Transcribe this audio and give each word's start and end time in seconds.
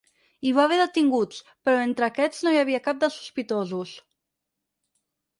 Hi 0.45 0.51
va 0.57 0.61
haver 0.67 0.77
detinguts, 0.77 1.41
però 1.67 1.81
entre 1.87 2.07
aquests 2.07 2.39
no 2.47 2.53
hi 2.55 2.57
havia 2.61 2.79
cap 2.87 3.03
dels 3.03 3.19
sospitosos. 3.19 3.93